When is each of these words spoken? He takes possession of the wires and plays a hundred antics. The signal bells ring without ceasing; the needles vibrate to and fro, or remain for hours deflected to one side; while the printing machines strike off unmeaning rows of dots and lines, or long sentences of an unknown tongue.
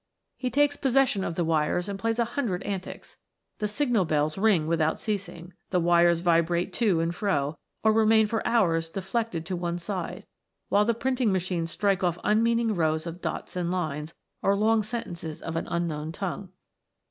He 0.35 0.49
takes 0.49 0.75
possession 0.77 1.23
of 1.23 1.35
the 1.35 1.45
wires 1.45 1.87
and 1.87 1.99
plays 1.99 2.17
a 2.17 2.25
hundred 2.33 2.63
antics. 2.63 3.17
The 3.59 3.67
signal 3.67 4.03
bells 4.05 4.35
ring 4.35 4.65
without 4.65 4.99
ceasing; 4.99 5.53
the 5.69 5.77
needles 5.79 6.21
vibrate 6.21 6.73
to 6.73 6.99
and 7.01 7.13
fro, 7.13 7.59
or 7.83 7.93
remain 7.93 8.25
for 8.25 8.41
hours 8.47 8.89
deflected 8.89 9.45
to 9.45 9.55
one 9.55 9.77
side; 9.77 10.25
while 10.69 10.85
the 10.85 10.95
printing 10.95 11.31
machines 11.31 11.69
strike 11.69 12.03
off 12.03 12.17
unmeaning 12.23 12.73
rows 12.73 13.05
of 13.05 13.21
dots 13.21 13.55
and 13.55 13.69
lines, 13.69 14.15
or 14.41 14.55
long 14.55 14.81
sentences 14.81 15.39
of 15.39 15.55
an 15.55 15.67
unknown 15.67 16.11
tongue. 16.11 16.49